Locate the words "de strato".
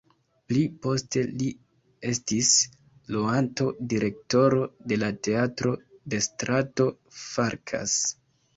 6.15-6.91